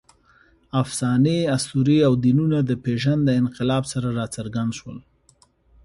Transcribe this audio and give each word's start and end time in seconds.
افسانې، 0.81 1.37
اسطورې 1.55 1.99
او 2.07 2.13
دینونه 2.23 2.57
د 2.63 2.71
پېژند 2.83 3.21
له 3.27 3.33
انقلاب 3.41 3.83
سره 3.93 4.07
راڅرګند 4.19 4.71
شول. 4.79 4.97